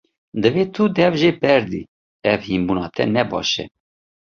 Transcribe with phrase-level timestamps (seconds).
[0.41, 1.81] Divê tu dev jê berdî,
[2.33, 3.65] ev hînbûna te ne baş e.